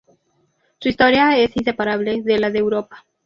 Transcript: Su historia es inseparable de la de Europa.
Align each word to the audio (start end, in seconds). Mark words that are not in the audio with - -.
Su 0.79 0.89
historia 0.89 1.37
es 1.37 1.55
inseparable 1.55 2.23
de 2.23 2.39
la 2.39 2.49
de 2.49 2.57
Europa. 2.57 3.05